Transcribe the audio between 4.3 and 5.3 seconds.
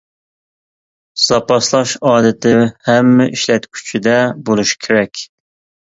بولۇشى كېرەك.